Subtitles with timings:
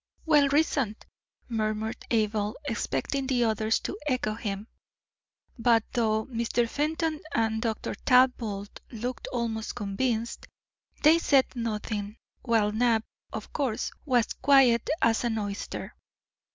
[0.25, 1.05] "Well reasoned!"
[1.47, 4.65] murmured Abel, expecting the others to echo him.
[5.59, 6.67] But, though Mr.
[6.67, 7.93] Fenton and Dr.
[7.93, 10.47] Talbot looked almost convinced,
[11.03, 15.93] they said nothing, while Knapp, of course, was quiet as an oyster.